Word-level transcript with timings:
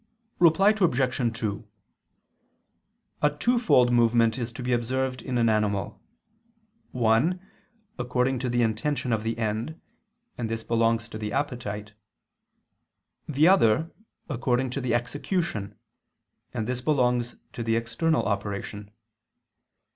Reply 0.39 0.73
Obj. 0.75 1.37
2: 1.39 1.67
A 3.21 3.29
twofold 3.29 3.93
movement 3.93 4.39
is 4.39 4.51
to 4.53 4.63
be 4.63 4.73
observed 4.73 5.21
in 5.21 5.37
an 5.37 5.47
animal: 5.47 6.01
one, 6.89 7.39
according 7.99 8.39
to 8.39 8.49
the 8.49 8.63
intention 8.63 9.13
of 9.13 9.21
the 9.21 9.37
end, 9.37 9.79
and 10.39 10.49
this 10.49 10.63
belongs 10.63 11.07
to 11.09 11.19
the 11.19 11.31
appetite; 11.31 11.93
the 13.29 13.47
other, 13.47 13.91
according 14.27 14.71
to 14.71 14.81
the 14.81 14.95
execution, 14.95 15.75
and 16.51 16.67
this 16.67 16.81
belongs 16.81 17.35
to 17.53 17.61
the 17.61 17.75
external 17.75 18.25
operation. 18.25 18.89